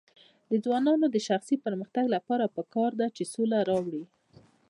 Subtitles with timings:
[0.49, 4.03] د ځوانانو د شخصي پرمختګ لپاره پکار ده چې سوله راوړي.